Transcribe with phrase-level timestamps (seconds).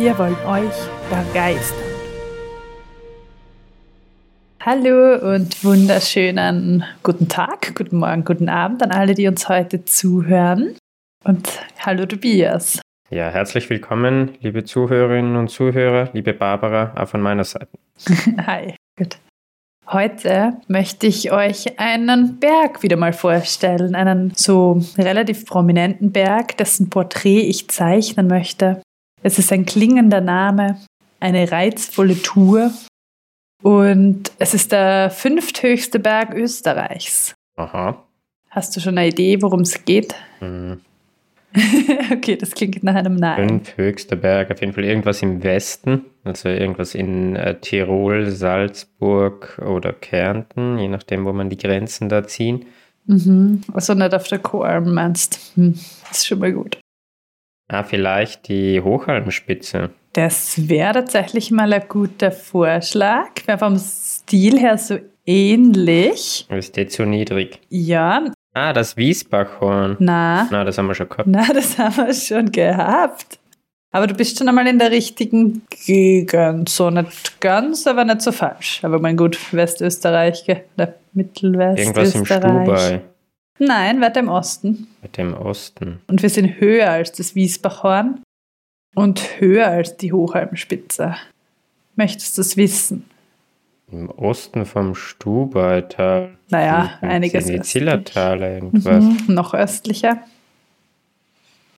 [0.00, 0.72] Wir wollen euch
[1.10, 1.76] begeistern.
[4.60, 10.74] Hallo und wunderschönen guten Tag, guten Morgen, guten Abend an alle, die uns heute zuhören.
[11.22, 11.50] Und
[11.80, 12.80] hallo Tobias.
[13.10, 17.68] Ja, herzlich willkommen, liebe Zuhörerinnen und Zuhörer, liebe Barbara, auch von meiner Seite.
[18.46, 19.18] Hi, gut.
[19.86, 26.88] Heute möchte ich euch einen Berg wieder mal vorstellen, einen so relativ prominenten Berg, dessen
[26.88, 28.80] Porträt ich zeichnen möchte.
[29.22, 30.78] Es ist ein klingender Name,
[31.20, 32.70] eine reizvolle Tour
[33.62, 37.34] und es ist der fünfthöchste Berg Österreichs.
[37.56, 38.02] Aha.
[38.48, 40.14] Hast du schon eine Idee, worum es geht?
[40.38, 40.80] Hm.
[42.12, 43.48] okay, das klingt nach einem Nein.
[43.48, 49.92] Fünfhöchster Berg, auf jeden Fall irgendwas im Westen, also irgendwas in äh, Tirol, Salzburg oder
[49.92, 52.66] Kärnten, je nachdem, wo man die Grenzen da ziehen.
[53.06, 53.62] Mhm.
[53.74, 55.52] Also nicht auf der Koalm meinst.
[55.56, 55.74] Hm.
[56.08, 56.78] Das ist schon mal gut.
[57.72, 59.90] Ah, vielleicht die Hochalmspitze.
[60.12, 63.28] Das wäre tatsächlich mal ein guter Vorschlag.
[63.46, 66.48] Wäre vom Stil her so ähnlich.
[66.50, 67.60] Ist der zu niedrig?
[67.68, 68.24] Ja.
[68.54, 69.96] Ah, das Wiesbachhorn.
[70.00, 70.48] Na.
[70.50, 71.28] Na, das haben wir schon gehabt.
[71.28, 73.38] Na, das haben wir schon gehabt.
[73.92, 76.68] Aber du bist schon einmal in der richtigen Gegend.
[76.68, 78.80] So nicht ganz, aber nicht so falsch.
[78.82, 80.44] Aber mein gut, Westösterreich,
[80.76, 81.78] oder Mittelwestösterreich.
[81.78, 83.00] Irgendwas im Stubai.
[83.60, 84.88] Nein, weiter im Osten.
[85.02, 86.00] Weiter im Osten.
[86.06, 88.22] Und wir sind höher als das Wiesbachhorn
[88.94, 91.14] und höher als die Hochalmspitze.
[91.94, 93.04] Möchtest du es wissen?
[93.92, 96.38] Im Osten vom Stubaital.
[96.48, 97.72] Naja, einiges sind die östlich.
[97.72, 99.04] Zillertaler irgendwas.
[99.04, 100.22] Mhm, noch östlicher.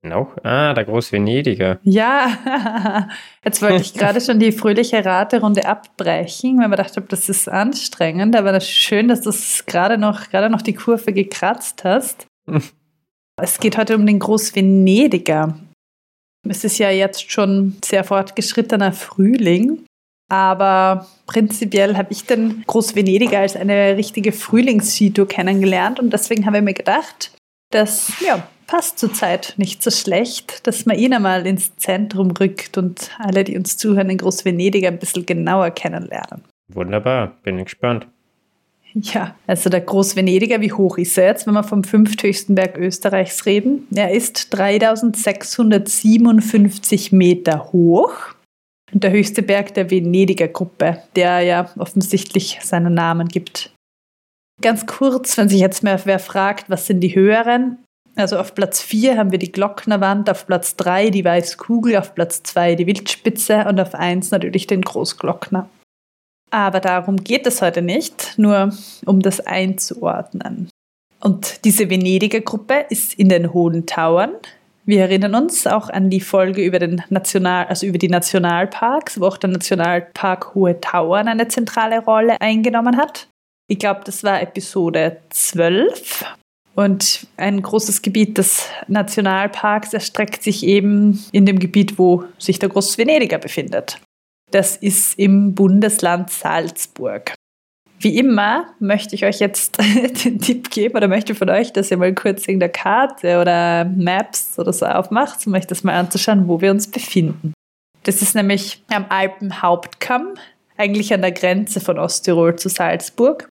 [0.05, 0.37] Noch?
[0.43, 1.79] Ah, der Großvenediger.
[1.85, 3.09] Ja,
[3.45, 8.35] jetzt wollte ich gerade schon die fröhliche Raterunde abbrechen, weil man dachte, das ist anstrengend,
[8.35, 9.31] aber das ist schön, dass du
[9.65, 12.27] gerade noch, gerade noch die Kurve gekratzt hast.
[13.41, 15.59] Es geht heute um den Großvenediger.
[16.47, 19.87] Es ist ja jetzt schon sehr fortgeschrittener Frühling,
[20.29, 26.63] aber prinzipiell habe ich den Großvenediger als eine richtige Frühlingsskitour kennengelernt und deswegen habe ich
[26.63, 27.33] mir gedacht,
[27.71, 33.11] das ja, passt zurzeit nicht so schlecht, dass man ihn einmal ins Zentrum rückt und
[33.19, 36.41] alle, die uns zuhören, den Großvenediger ein bisschen genauer kennenlernen.
[36.73, 38.07] Wunderbar, bin ich gespannt.
[38.95, 43.45] Ja, also der Großvenediger, wie hoch ist er jetzt, wenn wir vom fünfthöchsten Berg Österreichs
[43.45, 43.87] reden?
[43.95, 48.15] Er ist 3657 Meter hoch.
[48.91, 53.71] Und der höchste Berg der Venediger Gruppe, der ja offensichtlich seinen Namen gibt.
[54.63, 57.77] Ganz kurz, wenn sich jetzt mehr wer fragt, was sind die höheren?
[58.15, 62.43] Also auf Platz 4 haben wir die Glocknerwand, auf Platz 3 die Weißkugel, auf Platz
[62.43, 65.69] 2 die Wildspitze und auf 1 natürlich den Großglockner.
[66.51, 68.73] Aber darum geht es heute nicht, nur
[69.07, 70.69] um das einzuordnen.
[71.21, 74.33] Und diese Venediger Gruppe ist in den Hohen Tauern.
[74.85, 79.27] Wir erinnern uns auch an die Folge über den National, also über die Nationalparks, wo
[79.27, 83.29] auch der Nationalpark Hohe Tauern eine zentrale Rolle eingenommen hat.
[83.69, 86.25] Ich glaube, das war Episode 12.
[86.75, 92.71] Und ein großes Gebiet des Nationalparks erstreckt sich eben in dem Gebiet, wo sich der
[92.71, 93.99] Großvenediger befindet.
[94.51, 97.35] Das ist im Bundesland Salzburg.
[97.99, 99.79] Wie immer möchte ich euch jetzt
[100.25, 103.85] den Tipp geben oder möchte von euch, dass ihr mal kurz in der Karte oder
[103.85, 107.53] Maps oder so aufmacht, um euch das mal anzuschauen, wo wir uns befinden.
[108.03, 110.35] Das ist nämlich am Alpenhauptkamm,
[110.77, 113.49] eigentlich an der Grenze von Osttirol zu Salzburg.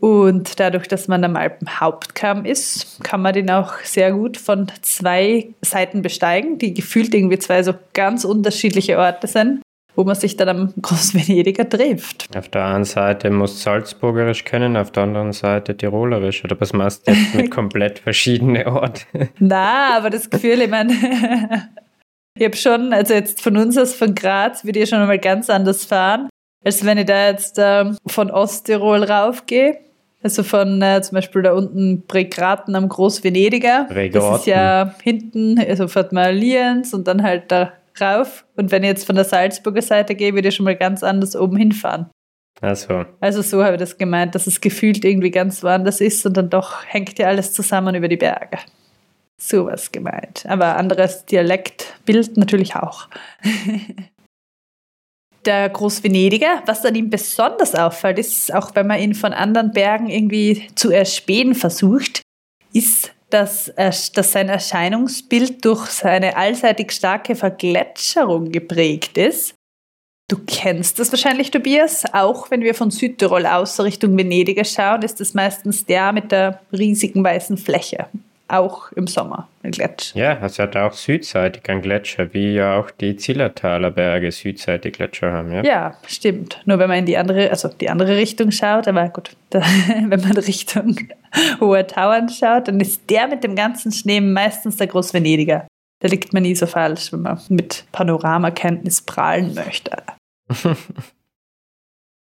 [0.00, 5.48] Und dadurch, dass man am Alpenhauptkamm ist, kann man den auch sehr gut von zwei
[5.60, 9.60] Seiten besteigen, die gefühlt irgendwie zwei so ganz unterschiedliche Orte sind,
[9.96, 12.28] wo man sich dann am Großvenediger trifft.
[12.36, 16.44] Auf der einen Seite muss Salzburgerisch können, auf der anderen Seite Tirolerisch.
[16.44, 19.30] Oder was machst du jetzt mit komplett verschiedenen Orten?
[19.40, 20.92] Na, aber das Gefühl, ich meine,
[22.38, 25.50] ich habe schon, also jetzt von uns aus, von Graz, würde ich schon mal ganz
[25.50, 26.28] anders fahren,
[26.64, 29.80] als wenn ich da jetzt ähm, von Osttirol raufgehe.
[30.28, 33.86] Also von äh, zum Beispiel da unten Bregraten am Großvenediger.
[33.88, 34.50] Das ist Bregraten.
[34.50, 38.44] ja hinten, also fährt man Lienz und dann halt da rauf.
[38.54, 41.34] Und wenn ich jetzt von der Salzburger Seite gehe, würde ich schon mal ganz anders
[41.34, 42.10] oben hinfahren.
[42.60, 46.36] Also, Also so habe ich das gemeint, dass es gefühlt irgendwie ganz woanders ist und
[46.36, 48.58] dann doch hängt ja alles zusammen über die Berge.
[49.38, 50.44] Sowas gemeint.
[50.46, 53.08] Aber anderes Dialektbild natürlich auch.
[55.44, 60.08] der Großvenediger, was an ihm besonders auffällt, ist, auch wenn man ihn von anderen Bergen
[60.08, 62.22] irgendwie zu erspähen versucht,
[62.72, 69.54] ist, dass, er, dass sein Erscheinungsbild durch seine allseitig starke Vergletscherung geprägt ist.
[70.30, 72.04] Du kennst das wahrscheinlich, Tobias.
[72.12, 76.60] Auch wenn wir von Südtirol aus Richtung Venedig schauen, ist es meistens der mit der
[76.72, 78.06] riesigen weißen Fläche
[78.48, 80.18] auch im Sommer ein Gletscher.
[80.18, 85.32] Ja, es hat auch südseitig einen Gletscher, wie ja auch die Zillertaler Berge südseitig Gletscher
[85.32, 85.52] haben.
[85.52, 85.62] Ja?
[85.62, 86.60] ja, stimmt.
[86.64, 90.20] Nur wenn man in die andere, also die andere Richtung schaut, aber gut, da, wenn
[90.20, 90.96] man Richtung
[91.60, 95.66] Hoher Tauern schaut, dann ist der mit dem ganzen Schnee meistens der Großvenediger.
[96.00, 99.96] Da liegt man nie so falsch, wenn man mit Panoramakenntnis prahlen möchte.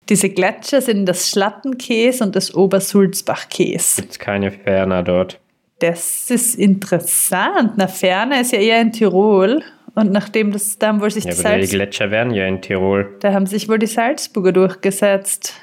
[0.09, 3.97] Diese Gletscher sind das Schlattenkäs und das Obersulzbachkäs.
[3.97, 5.38] Gibt keine Ferner dort?
[5.80, 7.72] Das ist interessant.
[7.76, 9.62] Na, Ferne ist ja eher in Tirol.
[9.94, 12.60] Und nachdem das, da haben wohl sich ja, die, Salz die Gletscher werden ja in
[12.62, 13.16] Tirol.
[13.20, 15.54] Da haben sich wohl die Salzburger durchgesetzt.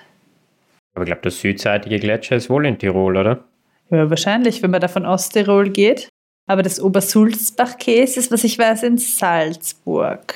[0.94, 3.44] Aber ich glaube, der südseitige Gletscher ist wohl in Tirol, oder?
[3.92, 6.10] Ja, wahrscheinlich, wenn man da von Osttirol geht.
[6.48, 10.34] Aber das Obersulzbach-Käse ist, was ich weiß, in Salzburg.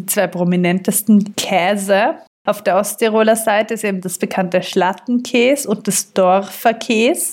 [0.00, 6.12] Die zwei prominentesten Käse auf der Osttiroler Seite ist eben das bekannte Schlattenkäse und das
[6.12, 7.32] Dorferkäse.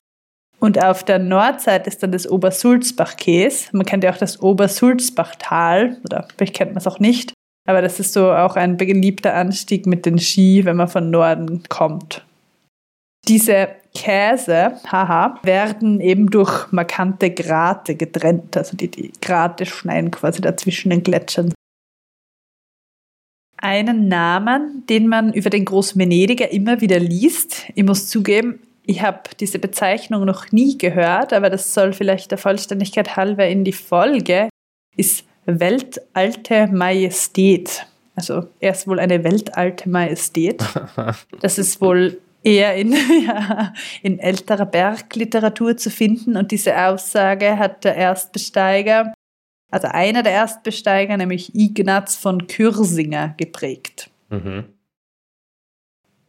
[0.59, 3.69] Und auf der Nordseite ist dann das Obersulzbach-Käse.
[3.73, 7.33] Man kennt ja auch das Obersulzbachtal, oder vielleicht kennt man es auch nicht.
[7.67, 11.63] Aber das ist so auch ein beliebter Anstieg mit den Ski, wenn man von Norden
[11.69, 12.25] kommt.
[13.27, 18.55] Diese Käse, haha, werden eben durch markante Grate getrennt.
[18.55, 21.53] Also die, die Grate schneiden quasi dazwischen den Gletschern.
[23.57, 29.19] Einen Namen, den man über den Großvenediger immer wieder liest, ich muss zugeben, ich habe
[29.39, 34.49] diese Bezeichnung noch nie gehört, aber das soll vielleicht der Vollständigkeit halber in die Folge,
[34.95, 37.85] ist Weltalte Majestät.
[38.15, 40.63] Also er ist wohl eine weltalte Majestät.
[41.41, 42.93] Das ist wohl eher in,
[43.27, 49.13] ja, in älterer Bergliteratur zu finden und diese Aussage hat der Erstbesteiger,
[49.69, 54.09] also einer der Erstbesteiger, nämlich Ignaz von Kürsinger, geprägt.
[54.29, 54.63] Mhm.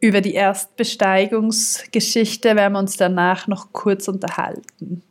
[0.00, 5.02] Über die Erstbesteigungsgeschichte werden wir uns danach noch kurz unterhalten.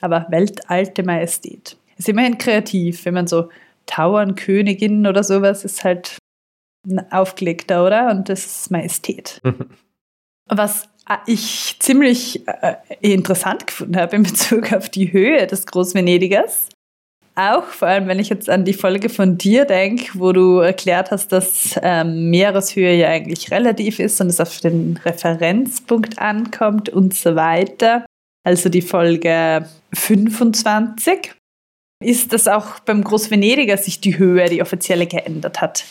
[0.00, 1.76] Aber weltalte Majestät.
[1.96, 3.50] Ist immerhin kreativ, wenn man so
[3.86, 6.18] Tauernkönigin oder sowas ist halt
[7.10, 8.10] aufgelegter, oder?
[8.10, 9.40] Und das ist Majestät.
[10.48, 10.88] Was
[11.26, 16.68] ich ziemlich äh, interessant gefunden habe in Bezug auf die Höhe des Großvenedigers,
[17.34, 21.10] auch, vor allem wenn ich jetzt an die Folge von dir denke, wo du erklärt
[21.10, 27.14] hast, dass ähm, Meereshöhe ja eigentlich relativ ist und es auf den Referenzpunkt ankommt und
[27.14, 28.04] so weiter.
[28.44, 31.32] Also die Folge 25.
[32.04, 35.84] Ist das auch beim Großvenediger sich die Höhe, die offizielle, geändert hat?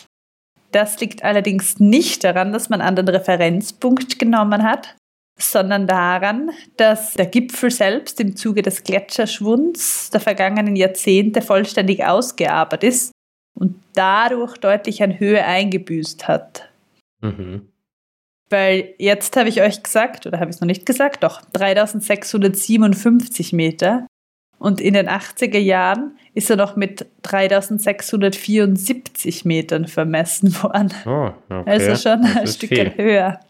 [0.70, 4.96] Das liegt allerdings nicht daran, dass man einen anderen Referenzpunkt genommen hat,
[5.38, 12.88] sondern daran, dass der Gipfel selbst im Zuge des Gletscherschwunds der vergangenen Jahrzehnte vollständig ausgearbeitet
[12.88, 13.12] ist
[13.54, 16.70] und dadurch deutlich an Höhe eingebüßt hat.
[17.20, 17.68] Mhm.
[18.50, 23.54] Weil jetzt habe ich euch gesagt, oder habe ich es noch nicht gesagt, doch 3657
[23.54, 24.06] Meter.
[24.58, 30.92] Und in den 80er Jahren ist er noch mit 3674 Metern vermessen worden.
[31.04, 31.70] Oh, okay.
[31.70, 33.40] Also schon ein Stück höher.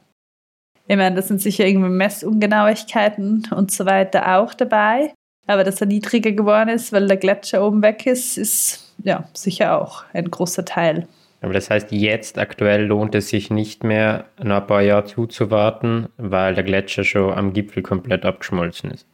[0.93, 5.15] Ich meine, das sind sicher irgendwie Messungenauigkeiten und so weiter auch dabei.
[5.47, 9.81] Aber dass er niedriger geworden ist, weil der Gletscher oben weg ist, ist ja sicher
[9.81, 11.09] auch ein großer Teil.
[11.41, 16.55] Aber das heißt, jetzt aktuell lohnt es sich nicht mehr, ein paar Jahre zuzuwarten, weil
[16.55, 19.07] der Gletscher schon am Gipfel komplett abgeschmolzen ist.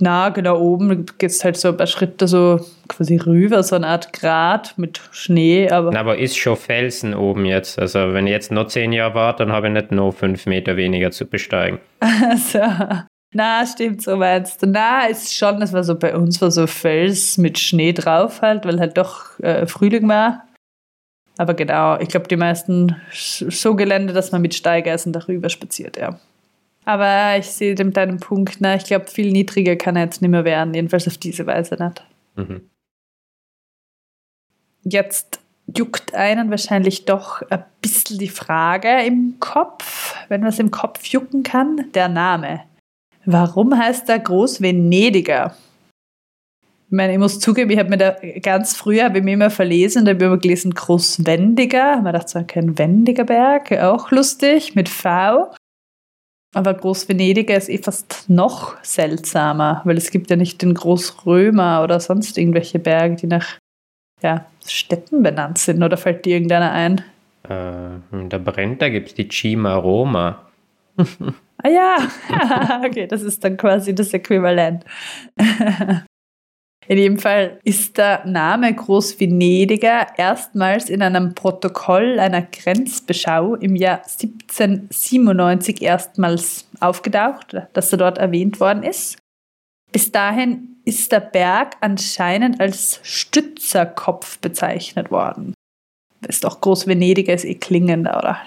[0.00, 3.86] Na, genau oben geht es halt so ein paar Schritte so quasi rüber, so eine
[3.86, 5.70] Art Grat mit Schnee.
[5.70, 7.78] Aber, Na, aber ist schon Felsen oben jetzt.
[7.78, 10.76] Also wenn ich jetzt noch zehn Jahre warte, dann habe ich nicht noch fünf Meter
[10.76, 11.78] weniger zu besteigen.
[12.22, 12.60] Also,
[13.32, 14.66] na, stimmt, so meinst du.
[14.66, 18.64] Na, ist schon, das war so bei uns war so Fels mit Schnee drauf halt,
[18.64, 20.44] weil halt doch äh, Frühling war.
[21.38, 26.18] Aber genau, ich glaube, die meisten so Gelände, dass man mit Steigeisen darüber spaziert, ja.
[26.90, 28.74] Aber ich sehe dem deinen Punkt, ne?
[28.76, 32.04] ich glaube, viel niedriger kann er jetzt nicht mehr werden, jedenfalls auf diese Weise nicht.
[32.34, 32.68] Mhm.
[34.82, 35.38] Jetzt
[35.72, 41.06] juckt einen wahrscheinlich doch ein bisschen die Frage im Kopf, wenn man es im Kopf
[41.06, 42.62] jucken kann, der Name.
[43.24, 45.54] Warum heißt er Großvenediger?
[46.86, 49.50] Ich meine, ich muss zugeben, ich habe mir da ganz früher habe ich mir immer
[49.50, 52.02] verlesen, da habe ich immer gelesen Großwendiger.
[52.02, 55.52] Man dachte so, kein Wendiger Berg, auch lustig, mit V.
[56.52, 62.00] Aber Großvenediger ist eh fast noch seltsamer, weil es gibt ja nicht den Großrömer oder
[62.00, 63.58] sonst irgendwelche Berge, die nach
[64.20, 65.82] ja, Städten benannt sind.
[65.82, 67.02] Oder fällt dir irgendeiner ein?
[67.48, 70.46] Äh, in der Brenta gibt es die Cima Roma.
[71.62, 71.96] ah ja,
[72.84, 74.84] okay, das ist dann quasi das Äquivalent.
[76.90, 83.98] In jedem Fall ist der Name Großvenediger erstmals in einem Protokoll einer Grenzbeschau im Jahr
[83.98, 89.18] 1797 erstmals aufgetaucht, dass er dort erwähnt worden ist.
[89.92, 95.54] Bis dahin ist der Berg anscheinend als Stützerkopf bezeichnet worden.
[96.26, 98.40] Ist doch Großvenediger ist eh klingender, oder?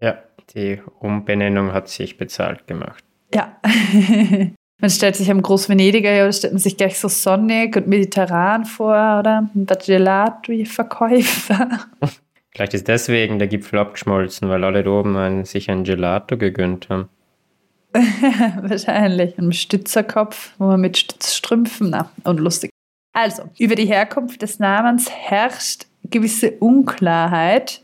[0.00, 0.18] Ja,
[0.52, 3.04] die Umbenennung hat sich bezahlt gemacht.
[3.32, 3.56] Ja.
[4.84, 9.18] Man stellt sich am Großvenediger, ja, stellt man sich gleich so sonnig und mediterran vor,
[9.18, 9.48] oder?
[9.54, 11.86] Ein Gelato-Verkäufer.
[12.50, 16.90] Vielleicht ist deswegen der Gipfel abgeschmolzen, weil alle da oben ein, sich ein Gelato gegönnt
[16.90, 17.08] haben.
[17.94, 19.38] Wahrscheinlich.
[19.38, 22.68] Ein Stützerkopf, wo man mit Stützstrümpfen, na, unlustig.
[23.14, 27.83] Also, über die Herkunft des Namens herrscht gewisse Unklarheit.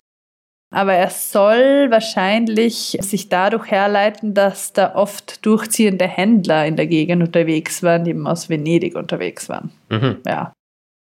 [0.73, 7.23] Aber er soll wahrscheinlich sich dadurch herleiten, dass da oft durchziehende Händler in der Gegend
[7.23, 9.73] unterwegs waren, die eben aus Venedig unterwegs waren.
[9.89, 10.19] Mhm.
[10.27, 10.53] Ja.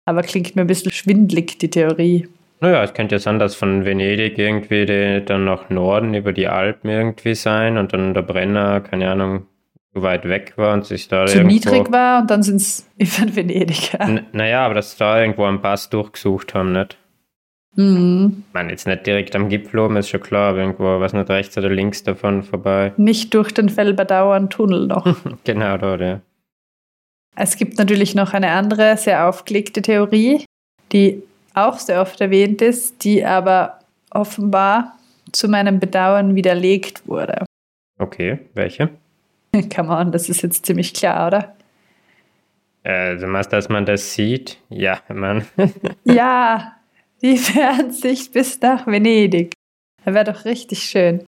[0.05, 2.27] Aber klingt mir ein bisschen schwindlig, die Theorie.
[2.61, 6.47] Naja, es könnte ja sein, dass von Venedig irgendwie die, dann nach Norden über die
[6.47, 9.45] Alpen irgendwie sein und dann der Brenner, keine Ahnung,
[9.93, 12.89] zu weit weg war und sich da zu irgendwo, niedrig war und dann sind es
[12.97, 13.93] über Venedig.
[13.93, 14.19] Ja.
[14.33, 16.97] Naja, aber dass da irgendwo einen Pass durchgesucht haben, nicht?
[17.75, 18.43] Mhm.
[18.47, 21.57] Ich meine, jetzt nicht direkt am Gipfel oben, ist schon klar, irgendwo, was nicht rechts
[21.57, 22.93] oder links davon vorbei.
[22.97, 25.15] Nicht durch den Fellberdauern Tunnel noch.
[25.43, 26.21] genau dort, ja.
[27.35, 30.43] Es gibt natürlich noch eine andere, sehr aufgelegte Theorie,
[30.91, 31.23] die
[31.53, 33.79] auch sehr oft erwähnt ist, die aber
[34.11, 34.97] offenbar
[35.31, 37.45] zu meinem Bedauern widerlegt wurde.
[37.97, 38.89] Okay, welche?
[39.73, 41.55] Come on, das ist jetzt ziemlich klar, oder?
[42.83, 44.57] Äh, du meinst, dass man das sieht?
[44.69, 45.45] Ja, man.
[46.03, 46.78] ja,
[47.21, 49.53] die Fernsicht bis nach Venedig.
[50.03, 51.23] Das wäre doch richtig schön.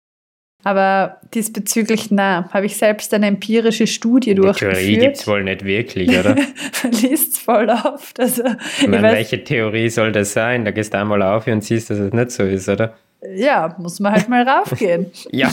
[0.64, 4.76] Aber diesbezüglich, na, habe ich selbst eine empirische Studie die durchgeführt.
[4.76, 6.36] Theorie gibt es wohl nicht wirklich, oder?
[6.82, 8.20] Man liest es voll oft.
[8.20, 8.44] Also,
[8.80, 10.64] ich meine, ich welche Theorie soll das sein?
[10.64, 12.94] Da gehst du einmal auf und siehst, dass es nicht so ist, oder?
[13.34, 15.10] Ja, muss man halt mal raufgehen.
[15.30, 15.50] ja.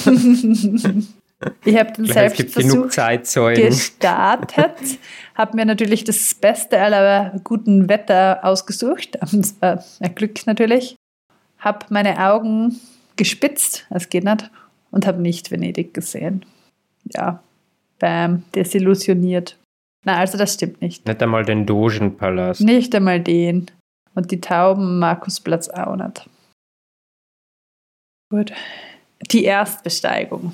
[1.64, 2.90] Ich habe den Selbstversuch
[3.56, 5.00] gestartet,
[5.36, 9.18] habe mir natürlich das Beste aller guten Wetter ausgesucht,
[9.62, 9.78] äh,
[10.16, 10.96] Glück natürlich,
[11.60, 12.80] habe meine Augen
[13.16, 14.52] gespitzt, es geht nicht,
[14.92, 16.46] und habe nicht Venedig gesehen.
[17.06, 17.42] Ja,
[18.00, 19.58] bam, desillusioniert.
[20.06, 21.08] Na, also das stimmt nicht.
[21.08, 22.62] Nicht einmal den Dogenpalast.
[22.62, 23.68] Nicht einmal den.
[24.14, 26.30] Und die Tauben Markusplatz auch nicht.
[28.30, 28.52] Gut.
[29.32, 30.54] Die Erstbesteigung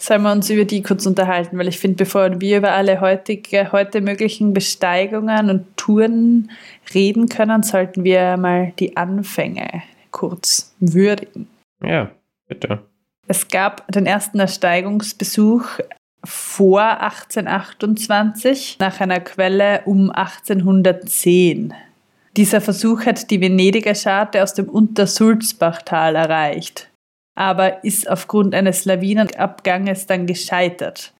[0.00, 3.70] sollen wir uns über die kurz unterhalten, weil ich finde, bevor wir über alle heutige,
[3.70, 6.50] heute möglichen Besteigungen und Touren
[6.94, 11.48] reden können, sollten wir mal die Anfänge kurz würdigen.
[11.84, 12.10] Ja,
[12.48, 12.80] bitte.
[13.28, 15.64] Es gab den ersten Ersteigungsbesuch
[16.24, 21.74] vor 1828 nach einer Quelle um 1810.
[22.36, 26.89] Dieser Versuch hat die Venediger Scharte aus dem Untersulzbachtal erreicht
[27.34, 31.14] aber ist aufgrund eines Lawinenabganges dann gescheitert.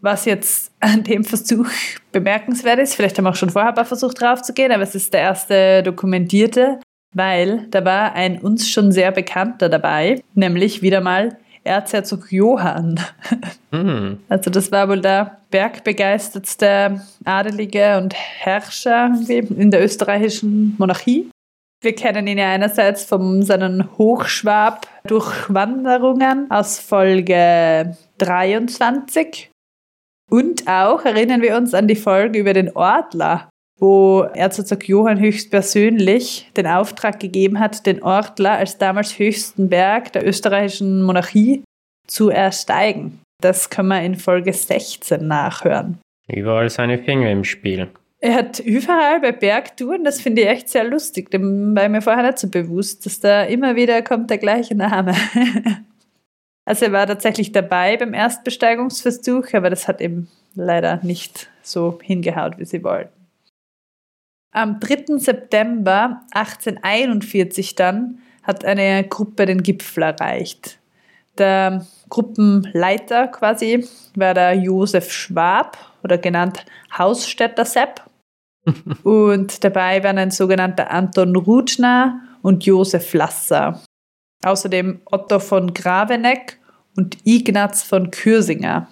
[0.00, 1.68] Was jetzt an dem Versuch
[2.12, 5.82] bemerkenswert ist, vielleicht haben wir auch schon vorher versucht draufzugehen, aber es ist der erste
[5.82, 6.80] dokumentierte,
[7.14, 12.98] weil da war ein uns schon sehr bekannter dabei, nämlich wieder mal Erzherzog Johann.
[13.72, 14.18] Mhm.
[14.28, 21.30] Also das war wohl der bergbegeistertste Adelige und Herrscher in der österreichischen Monarchie.
[21.82, 29.50] Wir kennen ihn ja einerseits von seinen Hochschwab-Durchwanderungen aus Folge 23
[30.30, 36.50] und auch erinnern wir uns an die Folge über den Ortler, wo Erzherzog Johann höchstpersönlich
[36.54, 41.64] den Auftrag gegeben hat, den Ortler als damals höchsten Berg der österreichischen Monarchie
[42.06, 43.20] zu ersteigen.
[43.42, 45.98] Das können wir in Folge 16 nachhören.
[46.28, 47.88] Überall seine Finger im Spiel.
[48.22, 52.22] Er hat überall bei Bergtouren, das finde ich echt sehr lustig, dem war mir vorher
[52.22, 55.14] nicht so bewusst, dass da immer wieder kommt der gleiche Name.
[56.66, 62.58] also er war tatsächlich dabei beim Erstbesteigungsversuch, aber das hat eben leider nicht so hingehaut,
[62.58, 63.12] wie sie wollten.
[64.52, 65.16] Am 3.
[65.18, 70.78] September 1841 dann hat eine Gruppe den Gipfel erreicht.
[71.38, 73.86] Der Gruppenleiter quasi
[74.16, 76.66] war der Josef Schwab oder genannt
[76.98, 78.09] Hausstädter Sepp
[79.04, 83.80] und dabei waren ein sogenannter Anton Rutschner und Josef Lasser.
[84.42, 86.58] Außerdem Otto von Graveneck
[86.96, 88.88] und Ignaz von Kürsinger.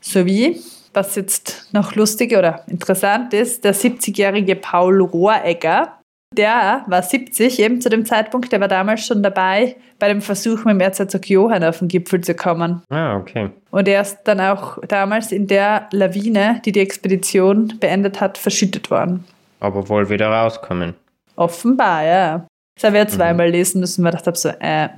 [0.00, 0.60] Sowie,
[0.92, 6.00] was jetzt noch lustig oder interessant ist, der 70-jährige Paul Rohregger,
[6.34, 10.64] der war 70 eben zu dem Zeitpunkt, der war damals schon dabei, bei dem Versuch
[10.64, 12.82] mit dem Erzherzog Johann auf den Gipfel zu kommen.
[12.90, 13.50] Ah, okay.
[13.70, 18.90] Und er ist dann auch damals in der Lawine, die die Expedition beendet hat, verschüttet
[18.90, 19.24] worden.
[19.60, 20.94] Aber wohl wieder rauskommen.
[21.36, 22.46] Offenbar, ja.
[22.76, 24.88] Das habe ich ja zweimal lesen müssen, weil ich dachte so, äh,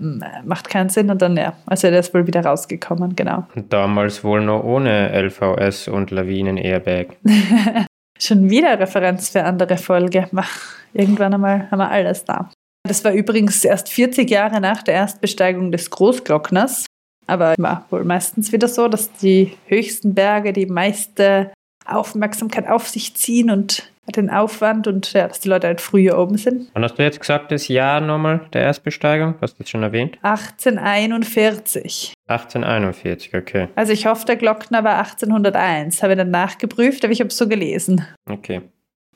[0.45, 1.11] macht keinen Sinn.
[1.11, 3.47] Und dann, ja, also der ist wohl wieder rausgekommen, genau.
[3.69, 7.17] Damals wohl noch ohne LVS und Lawinen-Airbag.
[8.19, 10.29] Schon wieder Referenz für andere Folge.
[10.93, 12.51] Irgendwann einmal haben wir alles da.
[12.87, 16.87] Das war übrigens erst 40 Jahre nach der Erstbesteigung des Großglockners.
[17.27, 21.53] Aber war wohl meistens wieder so, dass die höchsten Berge die meiste
[21.85, 26.37] Aufmerksamkeit auf sich ziehen und den Aufwand und ja, dass die Leute halt früher oben
[26.37, 26.71] sind.
[26.75, 29.35] Wann hast du jetzt gesagt, das Jahr nochmal der Erstbesteigung?
[29.41, 30.19] Hast du das schon erwähnt?
[30.23, 32.15] 1841.
[32.27, 33.69] 1841, okay.
[33.75, 36.03] Also ich hoffe, der Glockner war 1801.
[36.03, 38.05] Habe ich dann nachgeprüft, aber ich habe es so gelesen.
[38.29, 38.63] Okay.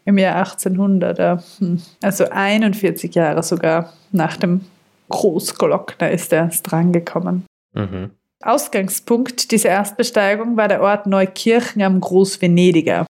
[0.05, 1.43] Im Jahr 1800, ja.
[1.59, 1.81] Hm.
[2.03, 4.63] Also 41 Jahre sogar nach dem
[5.09, 7.45] Großglockner ist er erst drangekommen.
[7.75, 8.11] Mhm.
[8.43, 13.07] Ausgangspunkt dieser Erstbesteigung war der Ort Neukirchen am Großvenediger.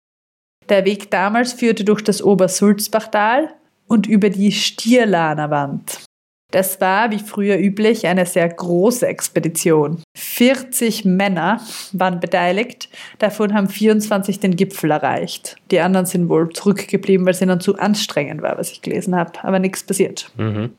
[0.70, 3.52] Der Weg damals führte durch das Obersulzbachtal
[3.88, 6.04] und über die Stierlaner Wand.
[6.52, 10.02] Das war, wie früher üblich, eine sehr große Expedition.
[10.16, 11.60] 40 Männer
[11.92, 15.56] waren beteiligt, davon haben 24 den Gipfel erreicht.
[15.70, 19.32] Die anderen sind wohl zurückgeblieben, weil es ihnen zu anstrengend war, was ich gelesen habe,
[19.42, 20.30] aber nichts passiert.
[20.36, 20.74] Mhm.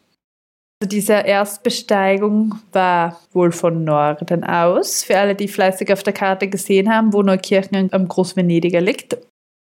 [0.82, 6.48] Also diese Erstbesteigung war wohl von Norden aus, für alle, die fleißig auf der Karte
[6.48, 9.16] gesehen haben, wo Neukirchen am Großvenediger liegt.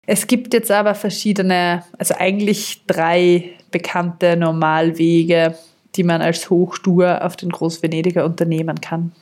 [0.07, 5.57] Es gibt jetzt aber verschiedene, also eigentlich drei bekannte Normalwege,
[5.95, 9.13] die man als Hochtour auf den Großvenediger unternehmen kann.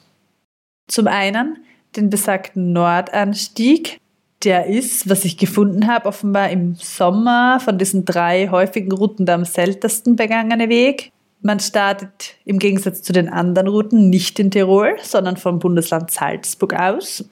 [0.88, 1.58] Zum einen
[1.96, 3.98] den besagten Nordanstieg.
[4.42, 9.34] Der ist, was ich gefunden habe, offenbar im Sommer von diesen drei häufigen Routen der
[9.34, 11.12] am seltensten begangene Weg.
[11.42, 16.72] Man startet im Gegensatz zu den anderen Routen nicht in Tirol, sondern vom Bundesland Salzburg
[16.72, 17.24] aus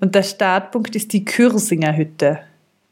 [0.00, 2.40] und der Startpunkt ist die Kürsinger Hütte,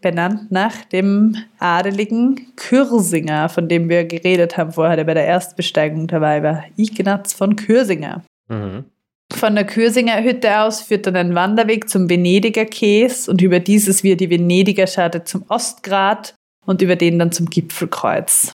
[0.00, 6.06] benannt nach dem adeligen Kürsinger, von dem wir geredet haben vorher, der bei der Erstbesteigung
[6.06, 8.22] dabei war, Ignaz von Kürsinger.
[8.48, 8.84] Mhm.
[9.32, 14.04] Von der Kürsinger Hütte aus führt dann ein Wanderweg zum Venediger Käs und über dieses
[14.04, 16.34] wird die Venediger Scharte zum Ostgrat
[16.66, 18.52] und über den dann zum Gipfelkreuz.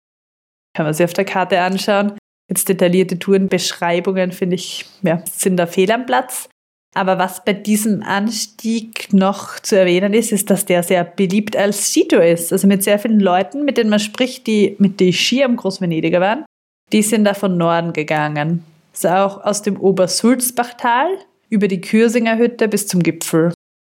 [0.74, 2.12] Kann man sich auf der Karte anschauen.
[2.48, 6.48] Jetzt detaillierte Tourenbeschreibungen, finde ich, ja, sind da fehl am Platz.
[6.94, 11.92] Aber was bei diesem Anstieg noch zu erwähnen ist, ist, dass der sehr beliebt als
[11.92, 12.52] Skitour ist.
[12.52, 16.20] Also mit sehr vielen Leuten, mit denen man spricht, die mit den Ski am Großvenediger
[16.20, 16.46] waren,
[16.92, 18.64] die sind da von Norden gegangen.
[18.94, 21.08] Also auch aus dem Obersulzbachtal
[21.50, 23.52] über die Kürsinger Hütte bis zum Gipfel.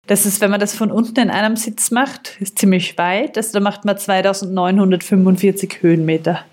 [0.08, 3.38] Das ist, wenn man das von unten in einem Sitz macht, ist ziemlich weit.
[3.38, 6.46] Also da macht man 2945 Höhenmeter.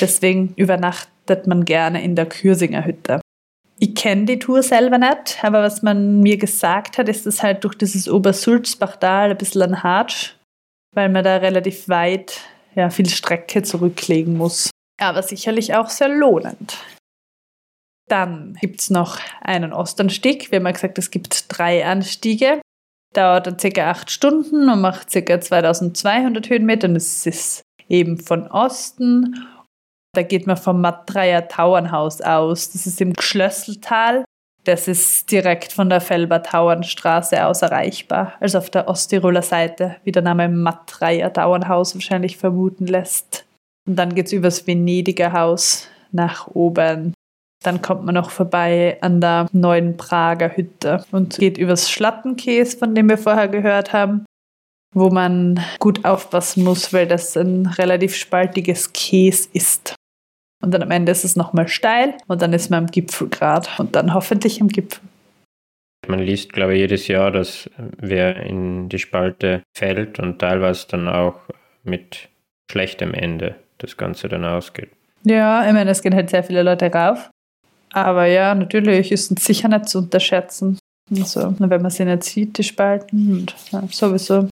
[0.00, 3.20] Deswegen übernachtet man gerne in der Kürsinger Hütte.
[3.84, 7.64] Ich kenne die Tour selber nicht, aber was man mir gesagt hat, ist es halt
[7.64, 10.36] durch dieses Obersulzbachtal ein bisschen ein Hartsch,
[10.94, 12.40] weil man da relativ weit
[12.74, 14.70] ja, viel Strecke zurücklegen muss.
[14.98, 16.78] Aber sicherlich auch sehr lohnend.
[18.08, 20.50] Dann gibt es noch einen Ostanstieg.
[20.50, 22.62] Wir haben ja gesagt, es gibt drei Anstiege.
[23.12, 26.88] Dauert dann circa acht Stunden und macht circa 2200 Höhenmeter.
[26.88, 29.46] Und es ist eben von Osten
[30.16, 32.70] da geht man vom Mattreier Tauernhaus aus.
[32.72, 34.24] Das ist im Schlösseltal.
[34.64, 40.12] Das ist direkt von der Felber Tauernstraße aus erreichbar, also auf der Osttiroler Seite, wie
[40.12, 43.44] der Name Mattreier Tauernhaus wahrscheinlich vermuten lässt.
[43.86, 47.12] Und dann geht es übers Venediger Haus nach oben.
[47.62, 52.94] Dann kommt man noch vorbei an der neuen Prager Hütte und geht übers Schlattenkäs, von
[52.94, 54.24] dem wir vorher gehört haben
[54.94, 59.94] wo man gut aufpassen muss, weil das ein relativ spaltiges Käse ist.
[60.64, 63.94] Und dann am Ende ist es nochmal steil und dann ist man am Gipfelgrad und
[63.94, 65.02] dann hoffentlich am Gipfel.
[66.08, 71.06] Man liest, glaube ich, jedes Jahr, dass wer in die Spalte fällt und teilweise dann
[71.06, 71.34] auch
[71.82, 72.30] mit
[72.72, 74.88] schlechtem Ende das Ganze dann ausgeht.
[75.24, 77.28] Ja, ich meine, es gehen halt sehr viele Leute rauf.
[77.92, 80.78] Aber ja, natürlich ist es sicher nicht zu unterschätzen.
[81.14, 84.48] Also, wenn man sie nicht sieht, die Spalten und ja, sowieso.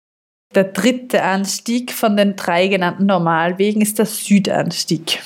[0.56, 5.20] Der dritte Anstieg von den drei genannten Normalwegen ist der Südanstieg.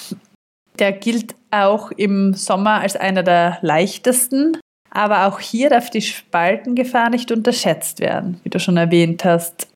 [0.79, 4.59] Der gilt auch im Sommer als einer der leichtesten.
[4.91, 9.69] Aber auch hier darf die Spaltengefahr nicht unterschätzt werden, wie du schon erwähnt hast.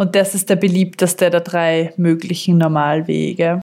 [0.00, 3.60] Und das ist der beliebteste der drei möglichen Normalwege.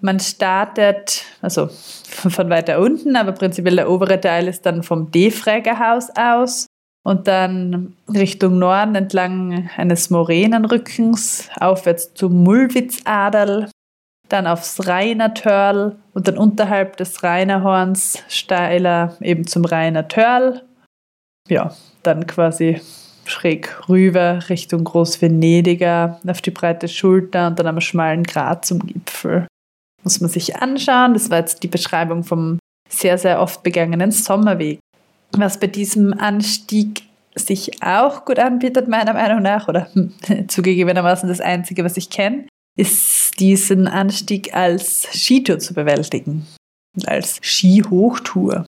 [0.00, 1.68] Man startet, also
[2.06, 6.66] von weiter unten, aber prinzipiell der obere Teil ist dann vom Defrägerhaus aus
[7.02, 13.68] und dann Richtung Norden entlang eines Moränenrückens aufwärts zum Mulwitzadel,
[14.32, 20.62] dann aufs Rheiner Törl und dann unterhalb des Rheinerhorns steiler eben zum Rheiner Törl.
[21.48, 22.80] Ja, dann quasi
[23.26, 29.46] schräg rüber Richtung Großvenediger auf die breite Schulter und dann am schmalen Grat zum Gipfel.
[30.02, 31.14] Muss man sich anschauen.
[31.14, 34.80] Das war jetzt die Beschreibung vom sehr, sehr oft begangenen Sommerweg.
[35.32, 37.02] Was bei diesem Anstieg
[37.34, 39.88] sich auch gut anbietet, meiner Meinung nach, oder
[40.48, 42.46] zugegebenermaßen das Einzige, was ich kenne,
[42.80, 46.46] ist diesen Anstieg als Skitour zu bewältigen.
[47.04, 48.64] Als Skihochtour.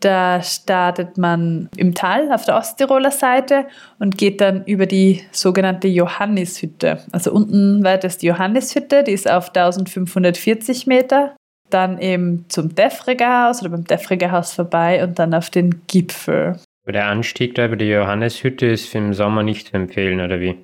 [0.00, 3.66] Da startet man im Tal auf der Osttiroler Seite
[4.00, 7.04] und geht dann über die sogenannte Johannishütte.
[7.12, 11.36] Also unten weiter ist die Johannishütte, die ist auf 1540 Meter.
[11.70, 16.58] Dann eben zum Defriger Haus oder beim Defriger Haus vorbei und dann auf den Gipfel.
[16.86, 20.58] Der Anstieg da über die Johannishütte ist den Sommer nicht zu empfehlen, oder wie?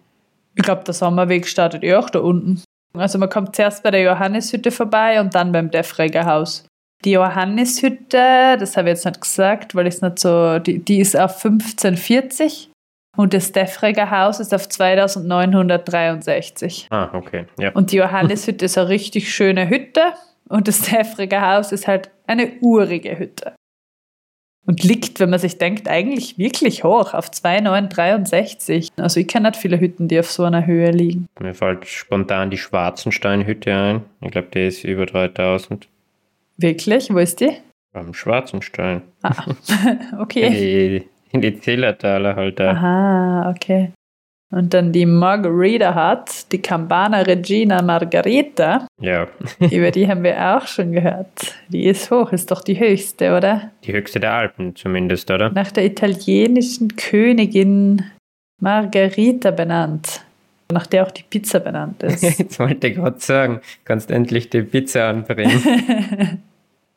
[0.60, 2.62] Ich glaube, der Sommerweg startet eh auch da unten.
[2.92, 6.66] Also man kommt zuerst bei der Johannishütte vorbei und dann beim Defreger Haus.
[7.02, 11.00] Die Johannishütte, das habe ich jetzt nicht gesagt, weil ich es nicht so, die, die
[11.00, 12.70] ist auf 1540
[13.16, 16.88] und das Defreger Haus ist auf 2963.
[16.90, 17.46] Ah, okay.
[17.58, 17.72] Ja.
[17.72, 20.12] Und die Johannishütte ist eine richtig schöne Hütte
[20.50, 23.54] und das Defreger Haus ist halt eine urige Hütte.
[24.66, 28.90] Und liegt, wenn man sich denkt, eigentlich wirklich hoch, auf 2963.
[28.96, 31.28] Also ich kenne nicht viele Hütten, die auf so einer Höhe liegen.
[31.40, 34.02] Mir fällt spontan die Schwarzensteinhütte ein.
[34.20, 35.88] Ich glaube, die ist über 3000.
[36.58, 37.12] Wirklich?
[37.12, 37.52] Wo ist die?
[37.94, 39.02] Am Schwarzenstein.
[39.22, 39.34] Ah,
[40.20, 40.46] okay.
[40.46, 42.70] In die, in die Zillertaler halt da.
[42.72, 43.92] Aha, okay.
[44.52, 48.86] Und dann die Margarita hat, die Campana Regina Margarita.
[49.00, 49.28] Ja.
[49.70, 51.54] Über die haben wir auch schon gehört.
[51.68, 53.70] Die ist hoch, ist doch die höchste, oder?
[53.84, 55.50] Die höchste der Alpen zumindest, oder?
[55.50, 58.02] Nach der italienischen Königin
[58.60, 60.22] Margarita benannt.
[60.72, 62.22] Nach der auch die Pizza benannt ist.
[62.38, 66.42] Jetzt wollte ich gerade sagen, kannst endlich die Pizza anbringen.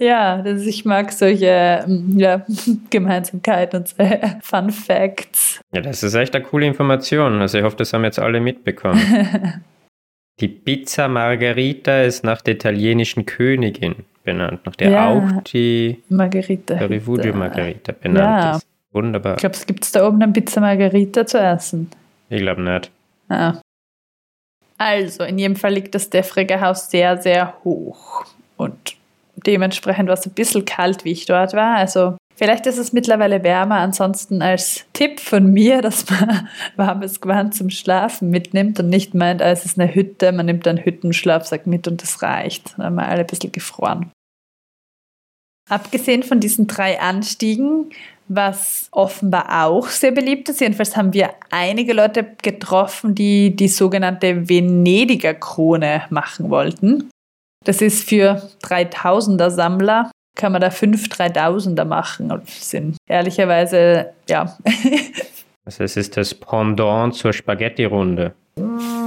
[0.04, 2.46] Ja, das, ich mag solche mm, ja,
[2.90, 3.96] Gemeinsamkeiten und so,
[4.42, 5.62] Fun Facts.
[5.74, 7.40] Ja, das ist echt eine coole Information.
[7.42, 9.00] Also ich hoffe, das haben jetzt alle mitbekommen.
[10.40, 15.08] Die Pizza Margherita ist nach der italienischen Königin benannt, nach der Ja.
[15.10, 16.76] auch die Margarita.
[16.76, 18.56] Rifugio Margherita benannt Ja.
[18.58, 18.68] ist.
[18.92, 19.34] Wunderbar.
[19.36, 21.90] Ich glaube, es gibt da oben eine Pizza Margarita zu essen.
[22.30, 22.90] Ich glaube nicht.
[23.30, 23.60] Ah.
[24.78, 28.26] Also, in jedem Fall liegt das Defreger Haus sehr, sehr hoch.
[28.58, 28.96] Und
[29.46, 31.76] dementsprechend war es ein bisschen kalt, wie ich dort war.
[31.78, 33.78] Also, vielleicht ist es mittlerweile wärmer.
[33.78, 39.42] Ansonsten als Tipp von mir, dass man warmes Gewand zum Schlafen mitnimmt und nicht meint,
[39.42, 42.78] ah, es ist eine Hütte, man nimmt einen Hüttenschlafsack mit und das reicht.
[42.78, 44.12] Dann haben wir alle ein bisschen gefroren.
[45.70, 47.92] Abgesehen von diesen drei Anstiegen,
[48.28, 54.50] was offenbar auch sehr beliebt ist, jedenfalls haben wir einige Leute getroffen, die die sogenannte
[54.50, 57.10] Venediger Krone machen wollten.
[57.64, 62.30] Das ist für 3000er Sammler, kann man da fünf 3000er machen.
[62.30, 64.58] Das sind ehrlicherweise, ja,
[65.66, 68.34] Also es ist das Pendant zur Spaghetti-Runde.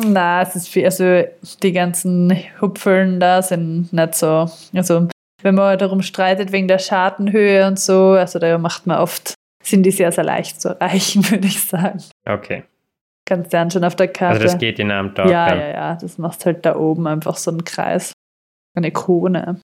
[0.07, 1.25] na, es ist viel, also
[1.63, 5.09] die ganzen Hupfeln da sind nicht so, also
[5.43, 9.83] wenn man darum streitet wegen der Schartenhöhe und so, also da macht man oft, sind
[9.83, 12.03] die sehr, sehr leicht zu erreichen, würde ich sagen.
[12.25, 12.65] Okay.
[13.27, 14.35] Kannst du anschauen auf der Karte.
[14.41, 15.29] Also das geht in einem Tag.
[15.29, 15.59] ja, dann.
[15.59, 18.13] ja, ja, das machst halt da oben einfach so einen Kreis.
[18.77, 19.61] Eine Krone.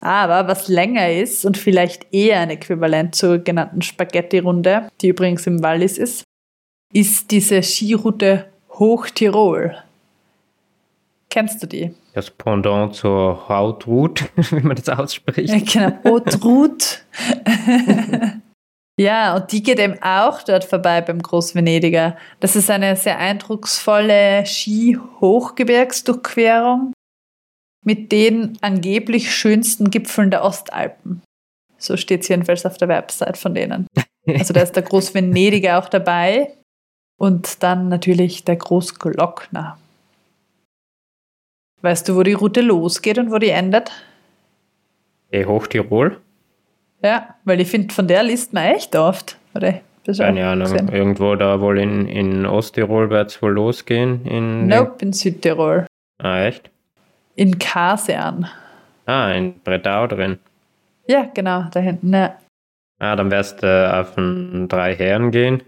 [0.00, 5.62] Aber was länger ist und vielleicht eher ein Äquivalent zur genannten Spaghetti-Runde, die übrigens im
[5.62, 6.24] Wallis ist,
[6.92, 9.76] ist diese Skiroute Hochtirol.
[11.30, 11.94] Kennst du die?
[12.12, 15.72] Das Pendant zur Hautrut, wie man das ausspricht.
[15.72, 16.98] Genau, Haute-Route.
[18.98, 22.18] ja, und die geht eben auch dort vorbei beim Großvenediger.
[22.40, 26.92] Das ist eine sehr eindrucksvolle Ski-Hochgebirgsdurchquerung
[27.84, 31.22] mit den angeblich schönsten Gipfeln der Ostalpen.
[31.78, 33.86] So steht es jedenfalls auf der Website von denen.
[34.26, 36.48] Also da ist der Großvenediger auch dabei
[37.18, 39.76] und dann natürlich der Großglockner.
[41.82, 43.92] Weißt du, wo die Route losgeht und wo die endet?
[45.30, 46.22] Hey, Hochtirol?
[47.02, 49.36] Ja, weil ich finde, von der liest man echt oft.
[49.54, 49.80] Oder?
[50.06, 50.72] Keine Ahnung.
[50.72, 50.88] gesehen?
[50.88, 54.24] Irgendwo da wohl in, in Osttirol wird es wohl losgehen.
[54.24, 55.86] In Nope, in Südtirol.
[56.18, 56.70] Ah, echt?
[57.36, 58.48] In Kasern.
[59.06, 60.38] Ah, in Bretau drin.
[61.06, 62.12] Ja, genau, da hinten.
[62.14, 62.38] Ja.
[62.98, 65.62] Ah, dann wärst du auf den drei Herren gehen.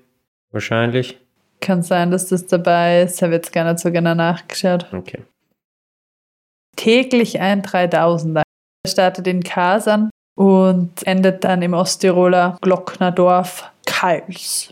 [0.53, 1.19] Wahrscheinlich.
[1.61, 3.21] Kann sein, dass das dabei ist.
[3.23, 4.87] Habe jetzt gar nicht so genau nachgeschaut.
[4.93, 5.23] Okay.
[6.77, 8.43] täglich ein 3000er.
[8.85, 14.71] Er startet in Kasan und endet dann im Osttiroler Glocknerdorf Kals.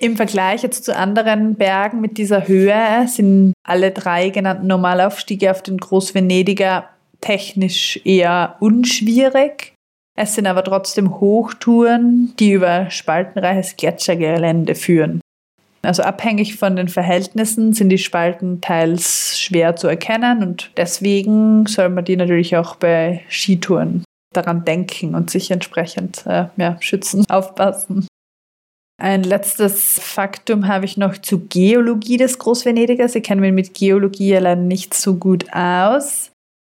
[0.00, 5.62] Im Vergleich jetzt zu anderen Bergen mit dieser Höhe sind alle drei genannten Normalaufstiege auf
[5.62, 6.88] den Großvenediger
[7.20, 9.72] technisch eher unschwierig.
[10.16, 15.20] Es sind aber trotzdem Hochtouren, die über spaltenreiches Gletschergelände führen.
[15.82, 21.90] Also abhängig von den Verhältnissen sind die Spalten teils schwer zu erkennen und deswegen soll
[21.90, 24.02] man die natürlich auch bei Skitouren
[24.32, 28.06] daran denken und sich entsprechend äh, ja, schützen, aufpassen.
[28.96, 33.14] Ein letztes Faktum habe ich noch zur Geologie des Großvenedigers.
[33.16, 36.30] Ich kenne mich mit Geologie leider nicht so gut aus.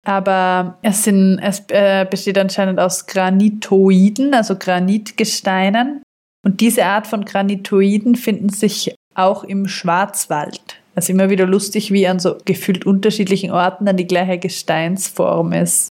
[0.06, 6.02] Aber es, sind, es äh, besteht anscheinend aus Granitoiden, also Granitgesteinen.
[6.44, 10.80] Und diese Art von Granitoiden finden sich auch im Schwarzwald.
[10.94, 15.88] Also immer wieder lustig, wie an so gefühlt unterschiedlichen Orten dann die gleiche Gesteinsform ist.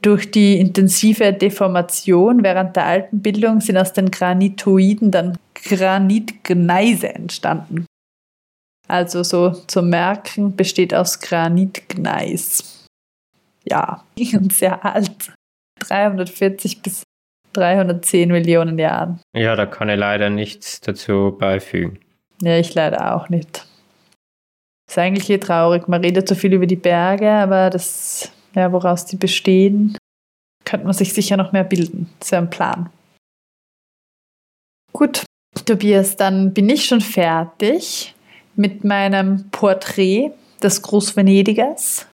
[0.00, 7.86] Durch die intensive Deformation während der Alpenbildung sind aus den Granitoiden dann Granitgneise entstanden.
[8.86, 12.86] Also so zum Merken besteht aus Granitgneis.
[13.64, 15.32] Ja, und sehr alt.
[15.80, 17.02] 340 bis
[17.52, 19.20] 310 Millionen Jahren.
[19.34, 21.98] Ja, da kann ich leider nichts dazu beifügen.
[22.42, 23.66] Ja, ich leider auch nicht.
[24.88, 25.88] Ist eigentlich hier traurig.
[25.88, 29.96] Man redet so viel über die Berge, aber das ja, woraus die bestehen,
[30.64, 32.10] könnte man sich sicher noch mehr bilden.
[32.20, 32.90] Das wäre ein Plan.
[34.92, 35.24] Gut,
[35.64, 38.14] Tobias, dann bin ich schon fertig
[38.56, 40.32] mit meinem Porträt
[40.62, 42.06] des Großvenedigers.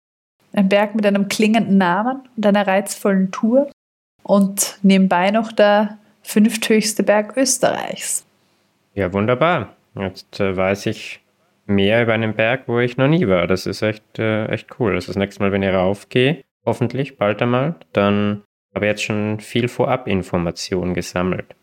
[0.53, 3.71] Ein Berg mit einem klingenden Namen und einer reizvollen Tour.
[4.23, 8.25] Und nebenbei noch der fünfthöchste Berg Österreichs.
[8.93, 9.75] Ja, wunderbar.
[9.95, 11.22] Jetzt äh, weiß ich
[11.65, 13.47] mehr über einen Berg, wo ich noch nie war.
[13.47, 14.95] Das ist echt, äh, echt cool.
[14.95, 19.39] Also das nächste Mal, wenn ich raufgehe, hoffentlich bald einmal, dann habe ich jetzt schon
[19.39, 21.55] viel Vorabinformationen gesammelt.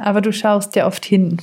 [0.00, 1.38] Aber du schaust ja oft hin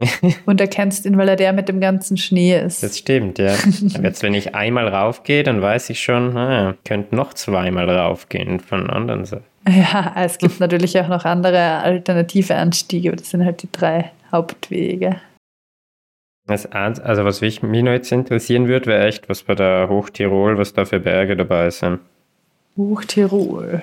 [0.46, 2.82] und erkennst ihn, weil er der mit dem ganzen Schnee ist.
[2.82, 3.54] Das stimmt, ja.
[3.94, 8.60] Aber jetzt, wenn ich einmal raufgehe, dann weiß ich schon, ah, könnte noch zweimal raufgehen
[8.60, 9.44] von anderen Seiten.
[9.68, 14.10] Ja, es gibt natürlich auch noch andere alternative Anstiege, aber das sind halt die drei
[14.32, 15.20] Hauptwege.
[16.46, 20.72] Also was mich, mich noch jetzt interessieren würde, wäre echt, was bei der Hochtirol, was
[20.72, 22.00] da für Berge dabei sind.
[22.76, 23.82] Hochtirol.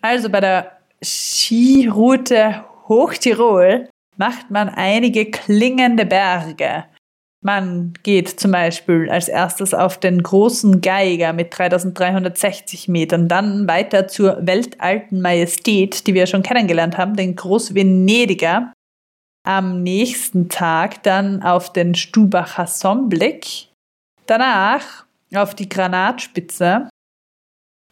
[0.00, 6.84] Also bei der Skiroute Hochtirol macht man einige klingende Berge.
[7.42, 14.08] Man geht zum Beispiel als erstes auf den großen Geiger mit 3360 Metern, dann weiter
[14.08, 18.72] zur weltalten Majestät, die wir schon kennengelernt haben, den Großvenediger.
[19.46, 23.68] Am nächsten Tag dann auf den Stubacher Sonnenblick.
[24.26, 26.88] Danach auf die Granatspitze.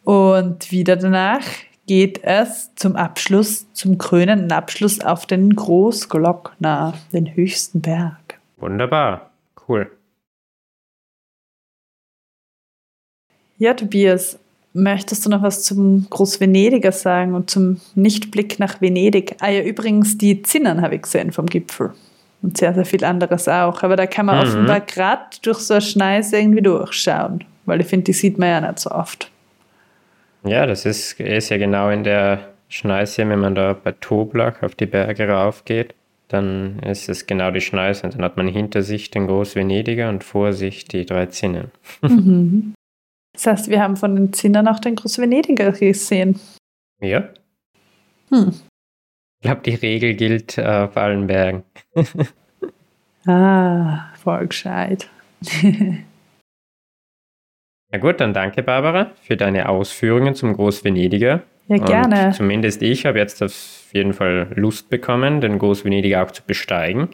[0.02, 1.44] Und wieder danach
[1.86, 8.40] geht es zum Abschluss, zum krönenden Abschluss auf den Großglockner, den höchsten Berg.
[8.56, 9.30] Wunderbar,
[9.68, 9.96] cool.
[13.58, 14.40] Ja, Tobias,
[14.74, 19.36] möchtest du noch was zum Großvenediger sagen und zum Nichtblick nach Venedig?
[19.40, 21.92] Ah ja, übrigens, die Zinnern habe ich gesehen vom Gipfel.
[22.42, 23.82] Und sehr, sehr viel anderes auch.
[23.82, 24.42] Aber da kann man mhm.
[24.42, 27.44] offenbar gerade durch so eine Schneise irgendwie durchschauen.
[27.64, 29.30] Weil ich finde, die sieht man ja nicht so oft.
[30.44, 34.74] Ja, das ist, ist ja genau in der Schneise, wenn man da bei Toblach auf
[34.74, 35.94] die Berge raufgeht,
[36.28, 40.24] dann ist es genau die Schneise und dann hat man hinter sich den Großvenediger und
[40.24, 41.70] vor sich die drei Zinnen.
[42.02, 42.74] Mhm.
[43.34, 46.40] Das heißt, wir haben von den Zinnen auch den Großvenediger gesehen.
[47.00, 47.28] Ja.
[48.30, 48.52] Hm.
[49.40, 51.64] Ich glaube, die Regel gilt auf allen Bergen.
[53.26, 55.10] ah, voll gescheit.
[57.92, 61.42] Na gut, dann danke, Barbara, für deine Ausführungen zum Großvenediger.
[61.68, 62.26] Ja, gerne.
[62.26, 67.08] Und zumindest ich habe jetzt auf jeden Fall Lust bekommen, den Großvenediger auch zu besteigen.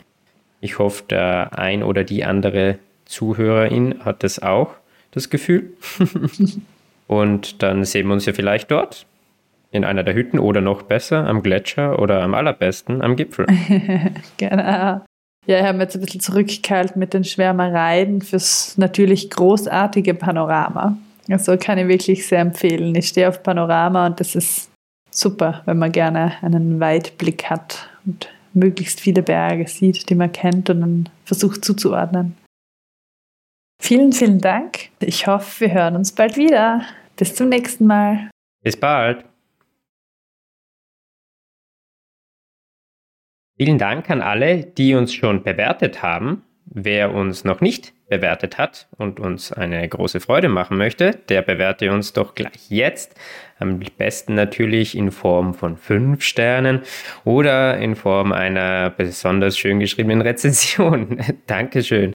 [0.60, 4.74] Ich hoffe, der ein oder die andere Zuhörerin hat das auch,
[5.10, 5.72] das Gefühl.
[7.06, 9.06] Und dann sehen wir uns ja vielleicht dort
[9.72, 13.46] in einer der Hütten oder noch besser am Gletscher oder am allerbesten am Gipfel.
[14.36, 15.02] genau.
[15.46, 20.96] Ja, ich habe mir jetzt ein bisschen zurückgehalten mit den Schwärmereien fürs natürlich großartige Panorama.
[21.28, 22.94] Also kann ich wirklich sehr empfehlen.
[22.94, 24.70] Ich stehe auf Panorama und das ist
[25.10, 30.70] super, wenn man gerne einen Weitblick hat und möglichst viele Berge sieht, die man kennt
[30.70, 32.36] und dann versucht zuzuordnen.
[33.82, 34.90] Vielen, vielen Dank.
[35.00, 36.82] Ich hoffe, wir hören uns bald wieder.
[37.16, 38.30] Bis zum nächsten Mal.
[38.62, 39.24] Bis bald.
[43.56, 46.42] Vielen Dank an alle, die uns schon bewertet haben.
[46.66, 51.90] Wer uns noch nicht bewertet hat und uns eine große Freude machen möchte, der bewerte
[51.90, 53.18] uns doch gleich jetzt.
[53.58, 56.82] Am besten natürlich in Form von fünf Sternen
[57.24, 61.18] oder in Form einer besonders schön geschriebenen Rezension.
[61.46, 62.12] Dankeschön.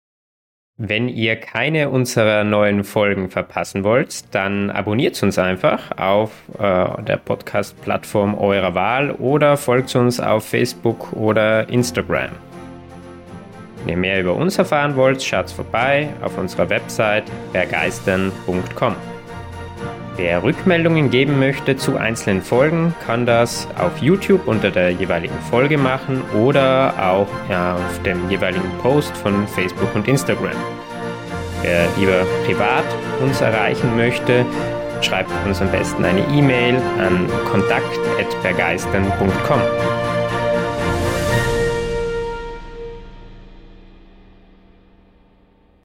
[0.77, 7.15] Wenn ihr keine unserer neuen Folgen verpassen wollt, dann abonniert uns einfach auf äh, der
[7.15, 12.31] Podcast-Plattform eurer Wahl oder folgt uns auf Facebook oder Instagram.
[13.77, 19.14] Wenn ihr mehr über uns erfahren wollt, schaut vorbei auf unserer Website vergeistern.com.
[20.17, 25.78] Wer Rückmeldungen geben möchte zu einzelnen Folgen, kann das auf YouTube unter der jeweiligen Folge
[25.78, 30.56] machen oder auch auf dem jeweiligen Post von Facebook und Instagram.
[31.62, 32.86] Wer lieber privat
[33.21, 34.45] uns erreichen möchte,
[35.01, 40.04] schreibt uns am besten eine E-Mail an kontakt.bergeistern.com.